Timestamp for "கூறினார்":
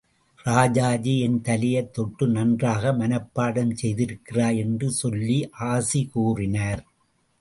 6.13-6.83